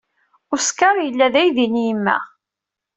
Oscar 0.55 0.95
yella 1.05 1.27
d 1.33 1.35
aydi 1.41 1.67
n 1.73 1.75
yemma. 1.85 2.17